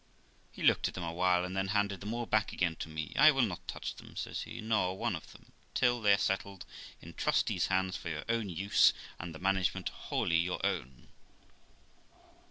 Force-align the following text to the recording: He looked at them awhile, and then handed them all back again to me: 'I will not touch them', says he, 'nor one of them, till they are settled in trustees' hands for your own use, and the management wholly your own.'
He 0.51 0.63
looked 0.63 0.87
at 0.87 0.95
them 0.95 1.03
awhile, 1.03 1.45
and 1.45 1.55
then 1.55 1.67
handed 1.67 1.99
them 1.99 2.11
all 2.15 2.25
back 2.25 2.51
again 2.51 2.75
to 2.77 2.89
me: 2.89 3.13
'I 3.17 3.29
will 3.29 3.43
not 3.43 3.67
touch 3.67 3.93
them', 3.93 4.15
says 4.15 4.41
he, 4.41 4.59
'nor 4.59 4.97
one 4.97 5.15
of 5.15 5.31
them, 5.31 5.51
till 5.75 6.01
they 6.01 6.11
are 6.13 6.17
settled 6.17 6.65
in 7.03 7.13
trustees' 7.13 7.67
hands 7.67 7.97
for 7.97 8.09
your 8.09 8.23
own 8.27 8.49
use, 8.49 8.93
and 9.19 9.31
the 9.31 9.37
management 9.37 9.89
wholly 9.89 10.37
your 10.37 10.59
own.' 10.65 11.07